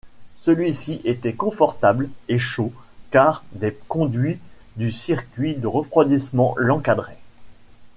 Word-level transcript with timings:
Celui-ci 0.37 0.99
était 1.03 1.35
confortable 1.35 2.09
et 2.27 2.39
chaud, 2.39 2.73
car 3.11 3.43
des 3.53 3.77
conduits 3.87 4.39
du 4.75 4.91
circuit 4.91 5.53
de 5.53 5.67
refroidissement 5.67 6.55
l'encadraient. 6.57 7.19